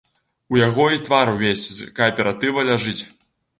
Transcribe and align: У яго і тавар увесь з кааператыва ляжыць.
У 0.55 0.57
яго 0.67 0.85
і 0.95 1.01
тавар 1.09 1.31
увесь 1.35 1.67
з 1.77 1.91
кааператыва 2.01 2.67
ляжыць. 2.73 2.99